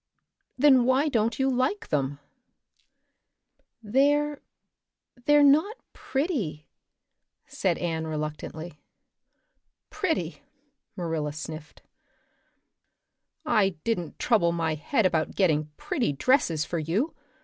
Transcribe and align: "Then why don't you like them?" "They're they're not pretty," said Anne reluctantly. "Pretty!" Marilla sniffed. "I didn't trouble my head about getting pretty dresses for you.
"Then 0.57 0.85
why 0.85 1.09
don't 1.09 1.37
you 1.37 1.47
like 1.47 1.89
them?" 1.89 2.17
"They're 3.83 4.41
they're 5.27 5.43
not 5.43 5.77
pretty," 5.93 6.65
said 7.45 7.77
Anne 7.77 8.07
reluctantly. 8.07 8.81
"Pretty!" 9.91 10.41
Marilla 10.95 11.33
sniffed. 11.33 11.83
"I 13.45 13.75
didn't 13.83 14.17
trouble 14.17 14.51
my 14.51 14.73
head 14.73 15.05
about 15.05 15.35
getting 15.35 15.69
pretty 15.77 16.13
dresses 16.13 16.65
for 16.65 16.79
you. 16.79 17.13